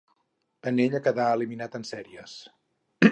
[0.71, 2.35] En ella quedà eliminat en sèries.